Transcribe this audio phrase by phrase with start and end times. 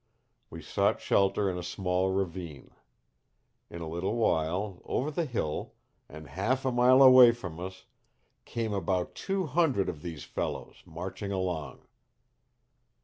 [0.49, 2.71] We sought shelter in a small ravine.
[3.69, 5.75] In a little while, over the hill
[6.09, 7.85] and half a mile away from us,
[8.43, 11.85] came about two hundred of these fellows, marching along.